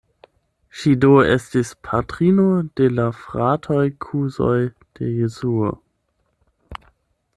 Ŝi 0.77 0.93
do 1.03 1.09
estis 1.33 1.73
patrino 1.89 2.45
de 2.81 2.87
la 3.01 3.05
fratoj-kuzoj 3.19 4.57
de 4.99 5.15
Jesuo. 5.23 5.71